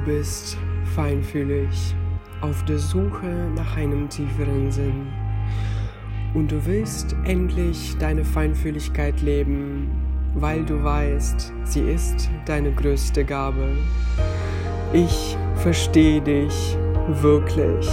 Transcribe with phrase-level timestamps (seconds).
[0.00, 0.56] Du bist
[0.94, 1.94] feinfühlig
[2.40, 5.08] auf der Suche nach einem tieferen Sinn.
[6.32, 9.90] Und du willst endlich deine Feinfühligkeit leben,
[10.34, 13.76] weil du weißt, sie ist deine größte Gabe.
[14.94, 16.78] Ich verstehe dich
[17.20, 17.88] wirklich.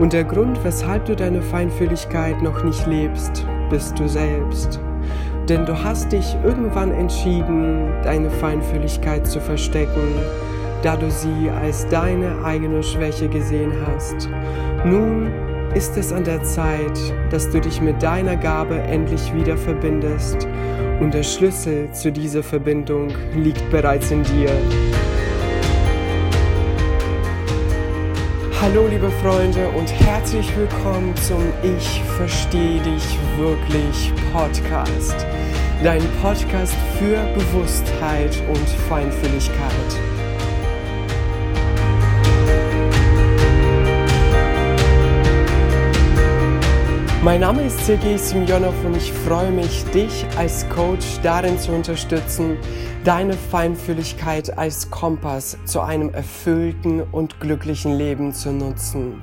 [0.00, 4.80] Und der Grund, weshalb du deine Feinfühligkeit noch nicht lebst, bist du selbst.
[5.48, 10.08] Denn du hast dich irgendwann entschieden, deine Feinfühligkeit zu verstecken
[10.82, 14.28] da du sie als deine eigene Schwäche gesehen hast.
[14.84, 15.30] Nun
[15.74, 16.98] ist es an der Zeit,
[17.30, 20.46] dass du dich mit deiner Gabe endlich wieder verbindest
[21.00, 24.50] und der Schlüssel zu dieser Verbindung liegt bereits in dir.
[28.60, 35.26] Hallo liebe Freunde und herzlich willkommen zum Ich verstehe dich wirklich Podcast.
[35.82, 40.11] Dein Podcast für Bewusstheit und Feinfühligkeit.
[47.24, 52.56] Mein Name ist Sergei Simjonov und ich freue mich, dich als Coach darin zu unterstützen,
[53.04, 59.22] deine Feinfühligkeit als Kompass zu einem erfüllten und glücklichen Leben zu nutzen.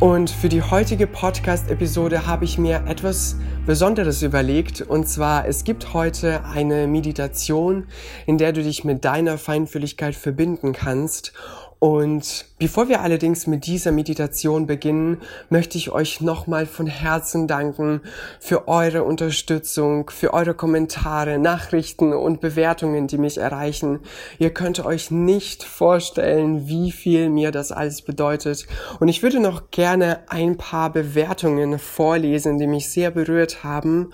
[0.00, 4.80] Und für die heutige Podcast-Episode habe ich mir etwas Besonderes überlegt.
[4.80, 7.86] Und zwar, es gibt heute eine Meditation,
[8.26, 11.32] in der du dich mit deiner Feinfühligkeit verbinden kannst.
[11.80, 18.00] Und bevor wir allerdings mit dieser Meditation beginnen, möchte ich euch nochmal von Herzen danken
[18.40, 24.00] für eure Unterstützung, für eure Kommentare, Nachrichten und Bewertungen, die mich erreichen.
[24.40, 28.66] Ihr könnt euch nicht vorstellen, wie viel mir das alles bedeutet.
[28.98, 34.12] Und ich würde noch gerne ein paar Bewertungen vorlesen, die mich sehr berührt haben.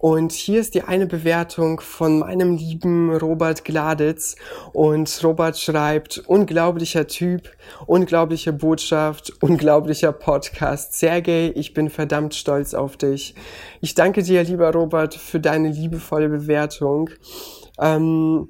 [0.00, 4.34] Und hier ist die eine Bewertung von meinem lieben Robert Gladitz.
[4.72, 7.50] Und Robert schreibt, unglaublicher Typ,
[7.86, 10.94] unglaubliche Botschaft, unglaublicher Podcast.
[10.94, 13.34] Sergej, ich bin verdammt stolz auf dich.
[13.80, 17.10] Ich danke dir, lieber Robert, für deine liebevolle Bewertung.
[17.78, 18.48] Ähm,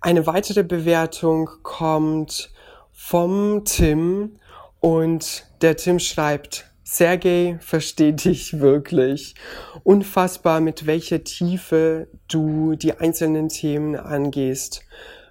[0.00, 2.50] eine weitere Bewertung kommt
[2.92, 4.36] vom Tim
[4.80, 9.34] und der Tim schreibt, Sergej versteht dich wirklich.
[9.82, 14.84] Unfassbar, mit welcher Tiefe du die einzelnen Themen angehst.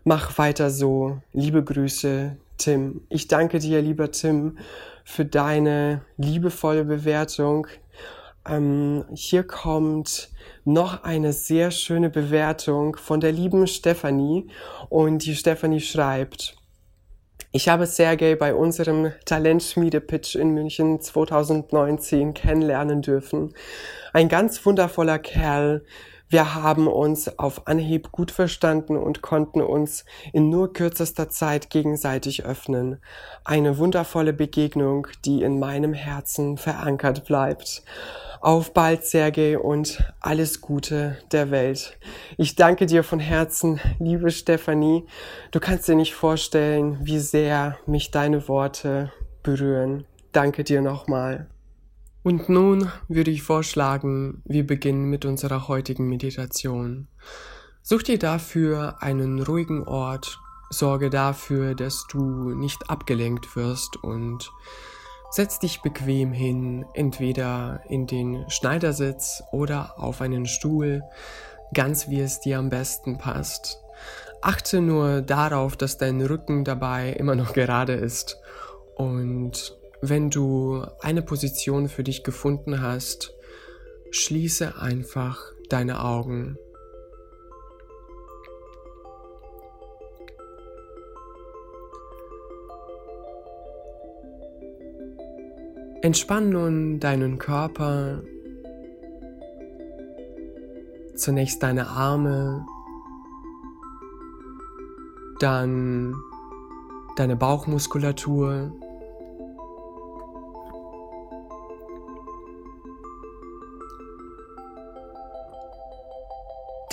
[0.03, 1.21] Mach weiter so.
[1.33, 3.01] Liebe Grüße, Tim.
[3.09, 4.57] Ich danke dir, lieber Tim,
[5.03, 7.66] für deine liebevolle Bewertung.
[8.47, 10.29] Ähm, hier kommt
[10.63, 14.47] noch eine sehr schöne Bewertung von der lieben Stefanie
[14.89, 16.55] und die Stefanie schreibt,
[17.51, 23.53] ich habe Sergej bei unserem Talentschmiede-Pitch in München 2019 kennenlernen dürfen.
[24.13, 25.83] Ein ganz wundervoller Kerl.
[26.31, 32.46] Wir haben uns auf Anhieb gut verstanden und konnten uns in nur kürzester Zeit gegenseitig
[32.46, 33.02] öffnen.
[33.44, 37.84] Eine wundervolle Begegnung, die in meinem Herzen verankert bleibt.
[38.40, 41.97] Auf bald, Sergej, und alles Gute der Welt.
[42.38, 45.06] Ich danke dir von Herzen, liebe Stefanie.
[45.52, 49.12] Du kannst dir nicht vorstellen, wie sehr mich deine Worte
[49.44, 50.06] berühren.
[50.31, 51.48] Danke dir nochmal.
[52.23, 57.07] Und nun würde ich vorschlagen, wir beginnen mit unserer heutigen Meditation.
[57.81, 60.39] Such dir dafür einen ruhigen Ort,
[60.69, 64.51] sorge dafür, dass du nicht abgelenkt wirst und
[65.33, 71.03] Setz dich bequem hin, entweder in den Schneidersitz oder auf einen Stuhl,
[71.73, 73.81] ganz wie es dir am besten passt.
[74.41, 78.41] Achte nur darauf, dass dein Rücken dabei immer noch gerade ist.
[78.95, 83.34] Und wenn du eine Position für dich gefunden hast,
[84.09, 86.57] schließe einfach deine Augen.
[96.01, 98.24] Entspann nun deinen Körper,
[101.15, 102.65] zunächst deine Arme,
[105.39, 106.15] dann
[107.18, 108.74] deine Bauchmuskulatur,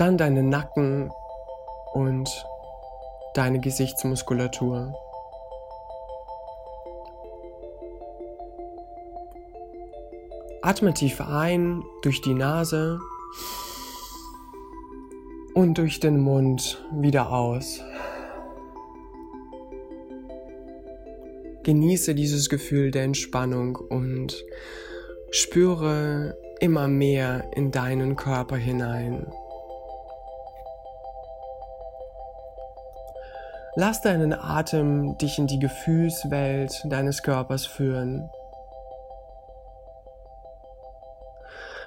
[0.01, 1.11] dann deine Nacken
[1.93, 2.47] und
[3.35, 4.95] deine Gesichtsmuskulatur.
[10.63, 13.01] Atme tief ein durch die Nase
[15.55, 17.83] und durch den Mund wieder aus.
[21.65, 24.45] Genieße dieses Gefühl der Entspannung und
[25.31, 29.27] spüre immer mehr in deinen Körper hinein.
[33.81, 38.29] Lass deinen Atem dich in die Gefühlswelt deines Körpers führen.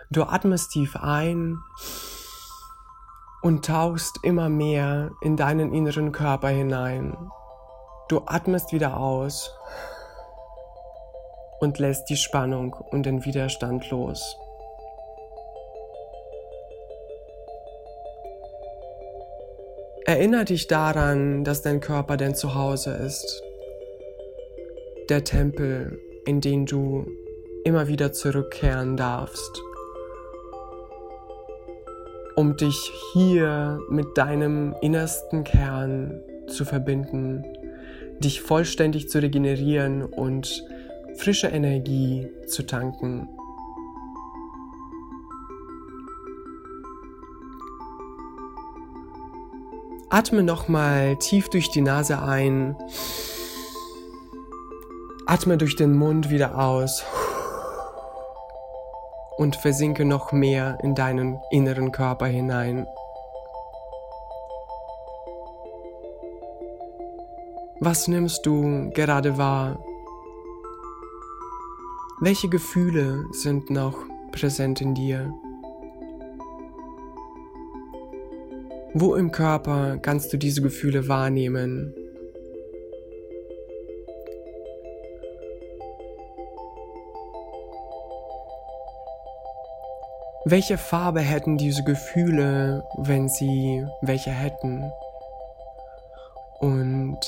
[0.10, 1.58] Du atmest tief ein
[3.42, 7.30] und tauchst immer mehr in deinen inneren Körper hinein.
[8.08, 9.54] Du atmest wieder aus
[11.60, 14.38] und lässt die Spannung und den Widerstand los.
[20.06, 23.44] Erinnere dich daran, dass dein Körper dein Zuhause ist.
[25.10, 27.06] Der Tempel, in den du
[27.64, 29.62] immer wieder zurückkehren darfst.
[32.36, 37.46] Um dich hier mit deinem innersten Kern zu verbinden,
[38.20, 40.64] dich vollständig zu regenerieren und
[41.16, 43.30] frische Energie zu tanken.
[50.14, 52.76] Atme nochmal tief durch die Nase ein.
[55.26, 57.06] Atme durch den Mund wieder aus.
[59.38, 62.86] Und versinke noch mehr in deinen inneren Körper hinein.
[67.80, 69.80] Was nimmst du gerade wahr?
[72.20, 73.96] Welche Gefühle sind noch
[74.34, 75.34] präsent in dir?
[78.94, 81.96] Wo im Körper kannst du diese Gefühle wahrnehmen?
[90.44, 94.92] Welche Farbe hätten diese Gefühle, wenn sie welche hätten?
[96.60, 97.20] Und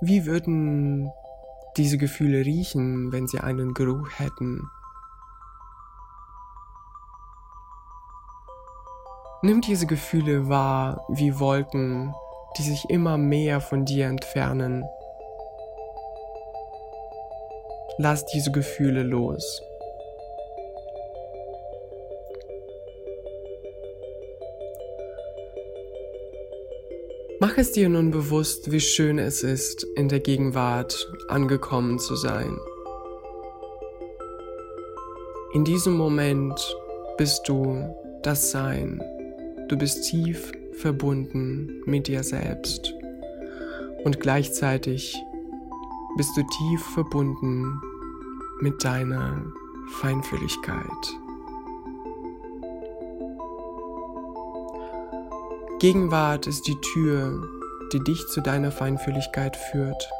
[0.00, 1.12] wie würden
[1.76, 4.62] diese Gefühle riechen, wenn sie einen Geruch hätten?
[9.44, 12.14] Nimm diese Gefühle wahr wie Wolken,
[12.56, 14.84] die sich immer mehr von dir entfernen.
[17.98, 19.60] Lass diese Gefühle los.
[27.40, 32.56] Mach es dir nun bewusst, wie schön es ist, in der Gegenwart angekommen zu sein.
[35.52, 36.76] In diesem Moment
[37.18, 37.92] bist du
[38.22, 39.02] das Sein.
[39.68, 42.94] Du bist tief verbunden mit dir selbst
[44.04, 45.16] und gleichzeitig
[46.16, 47.80] bist du tief verbunden
[48.60, 49.44] mit deiner
[50.00, 50.86] Feinfühligkeit.
[55.80, 57.42] Gegenwart ist die Tür,
[57.92, 60.10] die dich zu deiner Feinfühligkeit führt.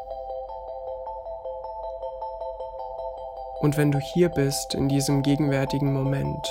[3.60, 6.48] Und wenn du hier bist in diesem gegenwärtigen Moment,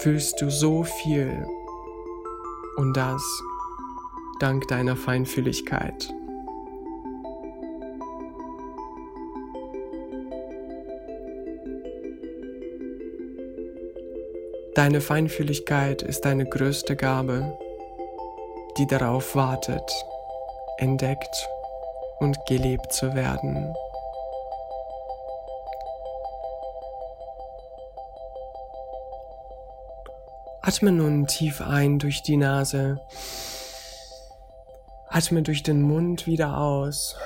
[0.00, 1.46] fühlst du so viel
[2.76, 3.22] und das
[4.40, 6.10] dank deiner Feinfühligkeit.
[14.74, 17.58] Deine Feinfühligkeit ist deine größte Gabe,
[18.78, 19.92] die darauf wartet,
[20.78, 21.46] entdeckt
[22.20, 23.74] und gelebt zu werden.
[30.62, 33.00] Atme nun tief ein durch die Nase.
[35.08, 37.16] Atme durch den Mund wieder aus.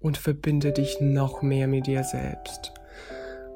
[0.00, 2.72] Und verbinde dich noch mehr mit dir selbst,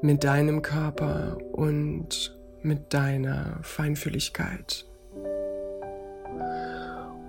[0.01, 4.85] mit deinem Körper und mit deiner Feinfühligkeit.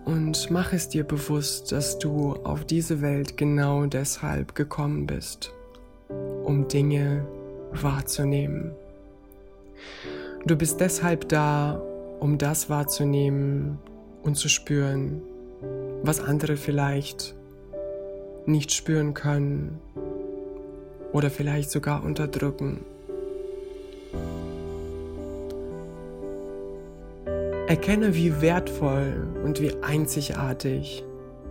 [0.04, 5.52] Und mach es dir bewusst, dass du auf diese Welt genau deshalb gekommen bist,
[6.08, 7.26] um Dinge
[7.72, 8.72] wahrzunehmen.
[10.46, 11.82] Du bist deshalb da,
[12.18, 13.78] um das wahrzunehmen
[14.22, 15.20] und zu spüren,
[16.02, 17.34] was andere vielleicht
[18.46, 19.78] nicht spüren können
[21.12, 22.84] oder vielleicht sogar unterdrücken.
[27.66, 31.04] Erkenne, wie wertvoll und wie einzigartig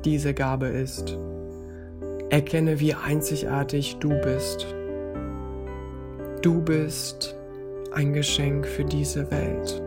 [0.04, 1.18] diese Gabe ist.
[2.30, 4.66] Erkenne, wie einzigartig du bist.
[6.42, 7.39] Du bist
[7.94, 9.82] ein Geschenk für diese Welt.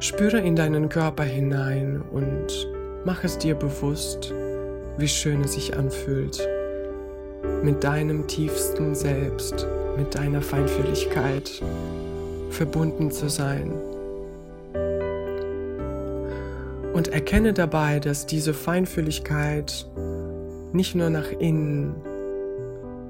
[0.00, 2.68] Spüre in deinen Körper hinein und
[3.04, 4.32] mach es dir bewusst,
[4.96, 6.46] wie schön es sich anfühlt,
[7.62, 11.62] mit deinem tiefsten Selbst, mit deiner Feinfühligkeit
[12.50, 13.72] verbunden zu sein.
[16.92, 19.86] Und erkenne dabei, dass diese Feinfühligkeit
[20.72, 21.94] nicht nur nach innen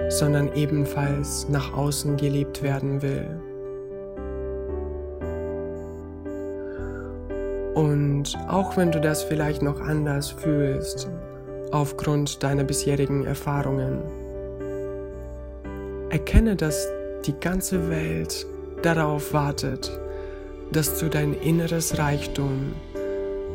[0.08, 3.28] sondern ebenfalls nach außen gelebt werden will.
[7.74, 11.08] Und auch wenn du das vielleicht noch anders fühlst,
[11.70, 14.00] aufgrund deiner bisherigen Erfahrungen,
[16.10, 16.88] erkenne, dass
[17.24, 18.46] die ganze Welt
[18.82, 19.90] darauf wartet,
[20.72, 22.74] dass du dein inneres Reichtum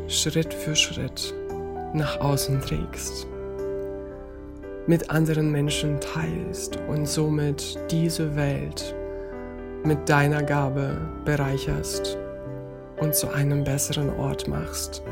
[0.08, 1.34] Schritt für Schritt
[1.92, 3.26] nach außen trägst
[4.86, 8.94] mit anderen Menschen teilst und somit diese Welt
[9.82, 12.18] mit deiner Gabe bereicherst
[13.00, 15.02] und zu einem besseren Ort machst.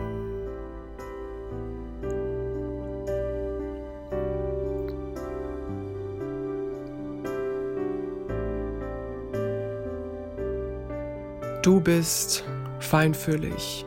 [11.62, 12.44] Du bist
[12.80, 13.86] feinfühlig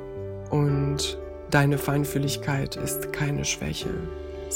[0.50, 1.20] und
[1.52, 3.90] deine Feinfühligkeit ist keine Schwäche,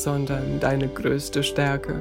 [0.03, 1.95] sondern deine größte Stärke.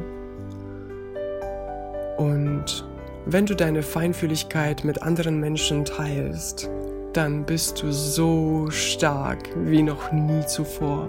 [2.17, 2.85] Und
[3.27, 6.71] wenn du deine Feinfühligkeit mit anderen Menschen teilst,
[7.13, 11.09] dann bist du so stark wie noch nie zuvor.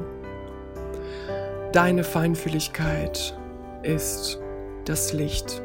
[1.71, 3.37] Deine Feinfühligkeit
[3.83, 4.39] ist
[4.85, 5.61] das Licht,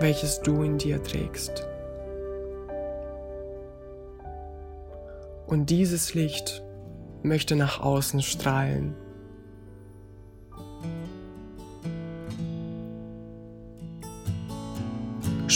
[0.00, 1.66] welches du in dir trägst.
[5.46, 6.62] Und dieses Licht
[7.22, 8.94] möchte nach außen strahlen.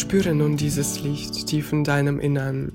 [0.09, 2.73] Spüre nun dieses Licht tief in deinem Innern,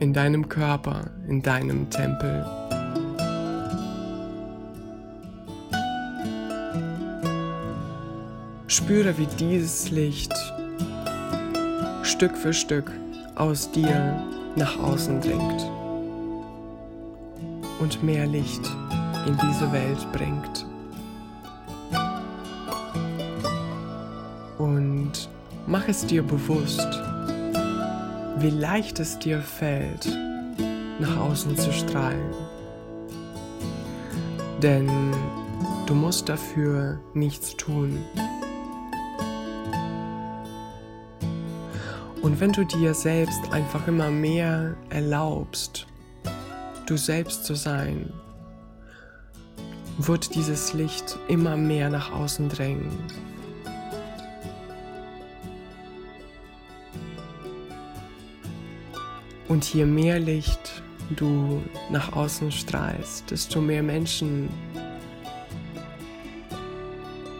[0.00, 2.44] in deinem Körper, in deinem Tempel.
[8.66, 10.34] Spüre, wie dieses Licht
[12.02, 12.92] Stück für Stück
[13.36, 14.22] aus dir
[14.56, 15.70] nach außen dringt
[17.80, 18.70] und mehr Licht
[19.26, 20.69] in diese Welt bringt.
[25.70, 26.88] Mach es dir bewusst,
[28.38, 30.08] wie leicht es dir fällt,
[30.98, 32.34] nach außen zu strahlen.
[34.60, 34.90] Denn
[35.86, 37.98] du musst dafür nichts tun.
[42.20, 45.86] Und wenn du dir selbst einfach immer mehr erlaubst,
[46.86, 48.12] du selbst zu sein,
[49.98, 52.90] wird dieses Licht immer mehr nach außen drängen.
[59.50, 60.80] Und je mehr Licht
[61.16, 64.48] du nach außen strahlst, desto mehr Menschen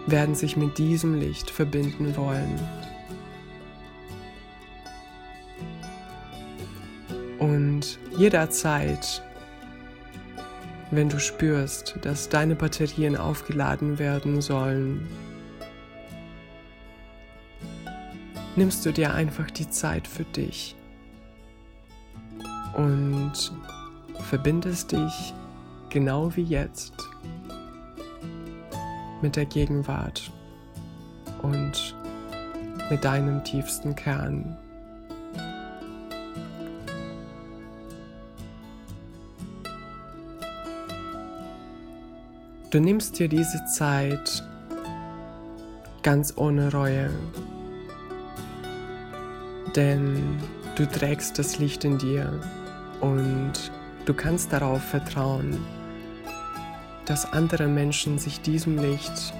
[0.08, 2.58] werden sich mit diesem Licht verbinden wollen.
[7.38, 9.22] Und jederzeit,
[10.90, 15.06] wenn du spürst, dass deine Batterien aufgeladen werden sollen,
[18.56, 20.74] nimmst du dir einfach die Zeit für dich
[22.80, 23.52] und
[24.30, 25.34] verbindest dich
[25.90, 26.94] genau wie jetzt
[29.20, 30.30] mit der Gegenwart
[31.42, 31.94] und
[32.90, 34.56] mit deinem tiefsten Kern.
[42.70, 44.42] Du nimmst dir diese Zeit
[46.02, 47.10] ganz ohne Reue,
[49.76, 50.38] denn
[50.76, 52.40] du trägst das Licht in dir
[53.00, 53.52] und
[54.04, 55.58] du kannst darauf vertrauen,
[57.06, 59.34] dass andere Menschen sich diesem Licht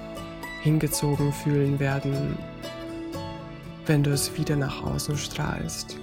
[0.62, 2.36] hingezogen fühlen werden,
[3.86, 5.96] wenn du es wieder nach außen strahlst.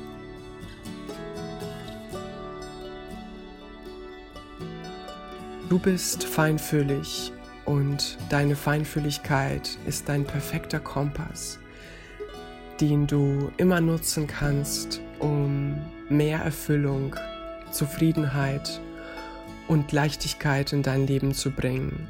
[5.69, 7.33] Du bist feinfühlig
[7.65, 11.59] und deine Feinfühligkeit ist dein perfekter Kompass,
[12.79, 15.75] den du immer nutzen kannst, um
[16.07, 17.17] mehr Erfüllung,
[17.71, 18.81] Zufriedenheit
[19.67, 22.07] und Leichtigkeit in dein Leben zu bringen.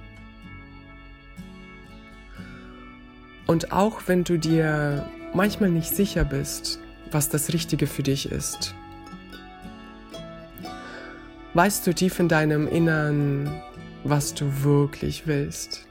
[3.45, 6.79] Und auch wenn du dir manchmal nicht sicher bist,
[7.11, 8.75] was das Richtige für dich ist,
[11.57, 13.49] Weißt du tief in deinem Innern,
[14.03, 15.87] was du wirklich willst?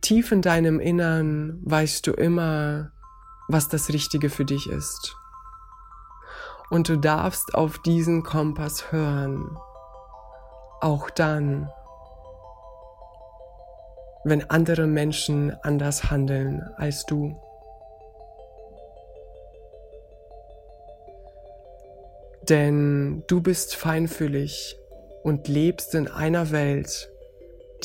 [0.00, 2.90] Tief in deinem Innern weißt du immer,
[3.48, 5.16] was das Richtige für dich ist.
[6.70, 9.56] Und du darfst auf diesen Kompass hören,
[10.80, 11.70] auch dann,
[14.24, 17.40] wenn andere Menschen anders handeln als du.
[22.48, 24.76] Denn du bist feinfühlig
[25.22, 27.10] und lebst in einer Welt,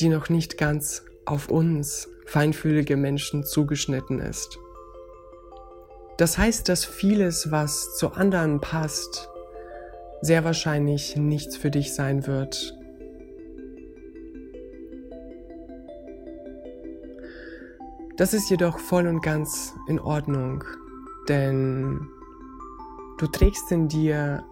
[0.00, 4.58] die noch nicht ganz auf uns feinfühlige Menschen zugeschnitten ist.
[6.16, 9.28] Das heißt, dass vieles, was zu anderen passt,
[10.20, 12.78] sehr wahrscheinlich nichts für dich sein wird.
[18.16, 20.62] Das ist jedoch voll und ganz in Ordnung,
[21.28, 22.08] denn
[23.18, 24.44] du trägst in dir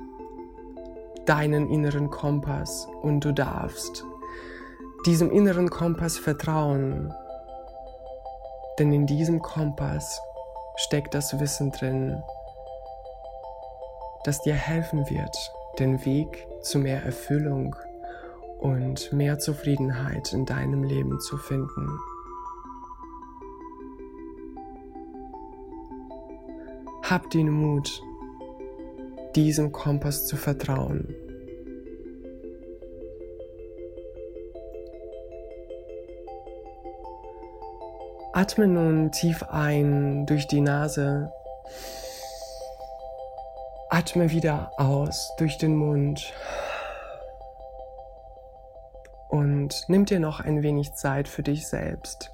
[1.26, 4.04] deinen inneren Kompass und du darfst
[5.06, 7.12] diesem inneren Kompass vertrauen,
[8.80, 10.20] denn in diesem Kompass
[10.82, 12.22] steckt das Wissen drin,
[14.24, 15.36] das dir helfen wird,
[15.78, 17.74] den Weg zu mehr Erfüllung
[18.58, 21.98] und mehr Zufriedenheit in deinem Leben zu finden.
[27.02, 28.02] Hab den Mut,
[29.34, 31.14] diesem Kompass zu vertrauen.
[38.42, 41.30] Atme nun tief ein durch die Nase.
[43.88, 46.34] Atme wieder aus durch den Mund.
[49.28, 52.32] Und nimm dir noch ein wenig Zeit für dich selbst.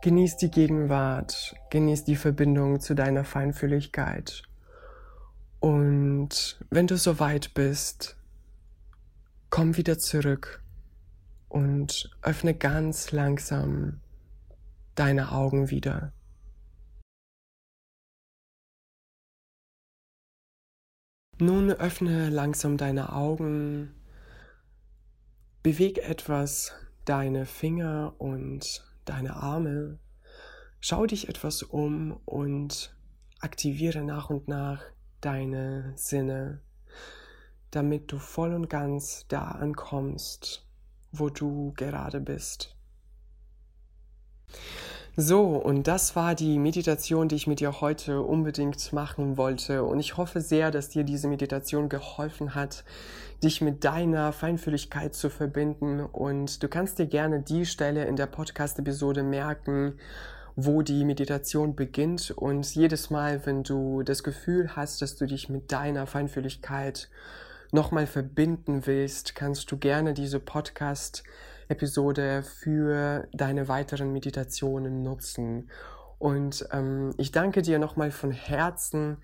[0.00, 4.44] Genieß die Gegenwart, genieß die Verbindung zu deiner Feinfühligkeit.
[5.58, 8.16] Und wenn du soweit bist,
[9.50, 10.62] komm wieder zurück
[11.48, 14.01] und öffne ganz langsam
[14.94, 16.12] deine Augen wieder.
[21.38, 23.94] Nun öffne langsam deine Augen,
[25.62, 26.72] beweg etwas
[27.04, 29.98] deine Finger und deine Arme.
[30.78, 32.94] Schau dich etwas um und
[33.40, 34.84] aktiviere nach und nach
[35.20, 36.60] deine Sinne,
[37.70, 40.68] damit du voll und ganz da ankommst,
[41.10, 42.76] wo du gerade bist.
[45.14, 49.84] So, und das war die Meditation, die ich mit dir heute unbedingt machen wollte.
[49.84, 52.82] Und ich hoffe sehr, dass dir diese Meditation geholfen hat,
[53.42, 56.00] dich mit deiner Feinfühligkeit zu verbinden.
[56.00, 59.98] Und du kannst dir gerne die Stelle in der Podcast-Episode merken,
[60.56, 62.30] wo die Meditation beginnt.
[62.30, 67.10] Und jedes Mal, wenn du das Gefühl hast, dass du dich mit deiner Feinfühligkeit
[67.70, 71.22] nochmal verbinden willst, kannst du gerne diese Podcast
[71.72, 75.70] Episode für deine weiteren Meditationen nutzen.
[76.18, 79.16] Und ähm, ich danke dir nochmal von Herzen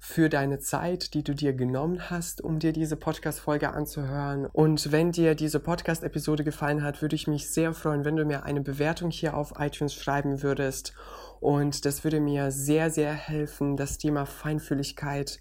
[0.00, 4.46] für deine Zeit, die du dir genommen hast, um dir diese Podcast-Folge anzuhören.
[4.46, 8.42] Und wenn dir diese Podcast-Episode gefallen hat, würde ich mich sehr freuen, wenn du mir
[8.44, 10.94] eine Bewertung hier auf iTunes schreiben würdest.
[11.38, 15.38] Und das würde mir sehr, sehr helfen, das Thema Feinfühligkeit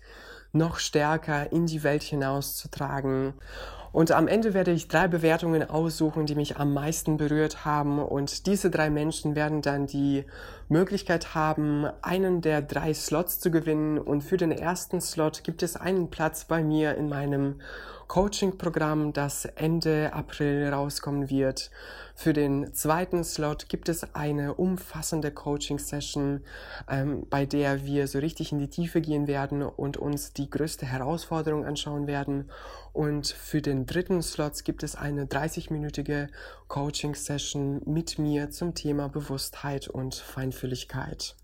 [0.52, 3.34] noch stärker in die Welt hinauszutragen.
[3.92, 8.00] Und am Ende werde ich drei Bewertungen aussuchen, die mich am meisten berührt haben.
[8.00, 10.26] Und diese drei Menschen werden dann die
[10.68, 13.98] Möglichkeit haben, einen der drei Slots zu gewinnen.
[13.98, 17.56] Und für den ersten Slot gibt es einen Platz bei mir in meinem
[18.10, 21.70] Coaching-Programm, das Ende April rauskommen wird.
[22.16, 26.42] Für den zweiten Slot gibt es eine umfassende Coaching-Session,
[26.90, 30.88] ähm, bei der wir so richtig in die Tiefe gehen werden und uns die größte
[30.88, 32.50] Herausforderung anschauen werden.
[32.94, 36.30] Und für den dritten Slot gibt es eine 30-minütige
[36.68, 41.36] Coaching-Session mit mir zum Thema Bewusstheit und Feinfühligkeit.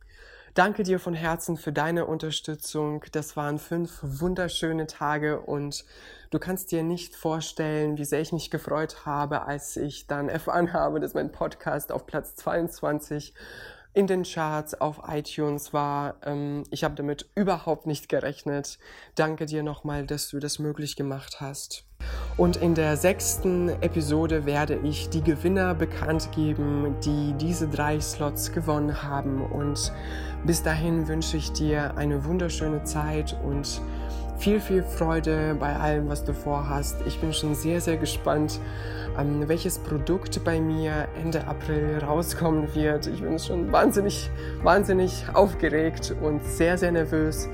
[0.55, 3.03] Danke dir von Herzen für deine Unterstützung.
[3.11, 5.83] Das waren fünf wunderschöne Tage und
[6.29, 10.71] du kannst dir nicht vorstellen, wie sehr ich mich gefreut habe, als ich dann erfahren
[10.71, 13.33] habe, dass mein Podcast auf Platz 22
[13.93, 16.15] in den Charts auf iTunes war.
[16.23, 18.79] Ähm, ich habe damit überhaupt nicht gerechnet.
[19.15, 21.83] Danke dir nochmal, dass du das möglich gemacht hast.
[22.38, 28.51] Und in der sechsten Episode werde ich die Gewinner bekannt geben, die diese drei Slots
[28.51, 29.41] gewonnen haben.
[29.41, 29.93] Und
[30.43, 33.81] bis dahin wünsche ich dir eine wunderschöne Zeit und
[34.38, 36.97] viel, viel Freude bei allem, was du vorhast.
[37.05, 38.60] Ich bin schon sehr, sehr gespannt,
[39.17, 43.08] ähm, welches Produkt bei mir Ende April rauskommen wird.
[43.08, 44.29] Ich bin schon wahnsinnig,
[44.62, 47.47] wahnsinnig aufgeregt und sehr, sehr nervös.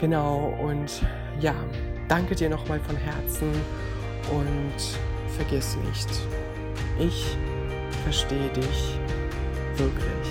[0.00, 1.02] Genau, und
[1.38, 1.54] ja,
[2.08, 3.50] danke dir nochmal von Herzen
[4.30, 6.08] und vergiss nicht,
[6.98, 7.36] ich
[8.04, 8.98] verstehe dich
[9.76, 10.28] wirklich.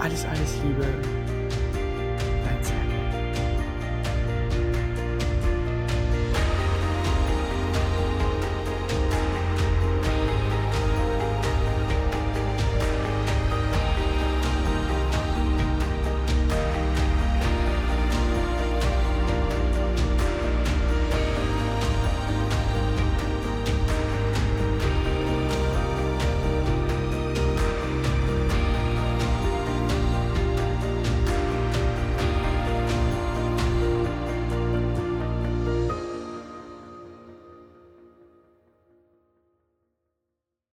[0.00, 1.17] Alles, alles Liebe